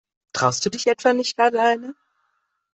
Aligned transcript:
Traust 0.33 0.65
du 0.65 0.71
dich 0.71 0.87
etwa 0.87 1.13
nicht 1.13 1.39
alleine? 1.39 1.93